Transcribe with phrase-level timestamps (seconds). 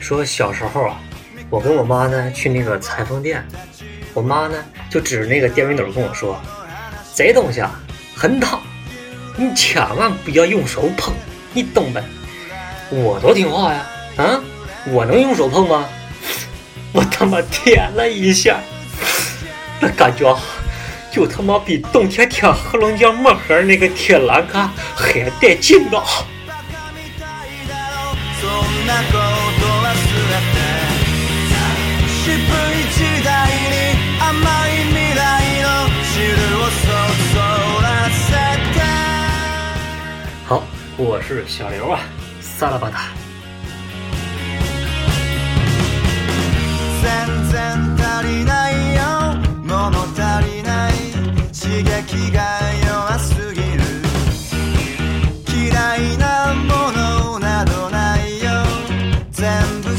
[0.00, 1.00] 说小时候啊
[1.48, 3.46] 我跟我妈呢去那个裁缝店
[4.12, 4.56] 我妈呢
[4.90, 6.40] 就指着那个电熨斗跟我说
[7.14, 7.80] 这东西啊
[8.14, 8.60] 很烫
[9.36, 11.14] 你千万不要用手碰
[11.52, 12.02] 你懂呗。
[12.90, 14.40] 我多听话呀啊
[14.86, 15.86] 我能用手碰吗？
[16.92, 18.60] 我他妈舔了一下。
[19.80, 20.36] 那感觉
[21.14, 26.04] 就他妈比冬天贴黑龙江漠河那个铁栏杆还带劲道。
[40.44, 40.64] 好，
[40.96, 42.00] 我是小刘啊，
[42.40, 43.04] 萨拉巴达。
[51.82, 53.82] 激が弱すぎる。
[55.46, 58.50] 嫌いなものなどないよ。
[59.30, 59.50] 全
[59.82, 59.96] 部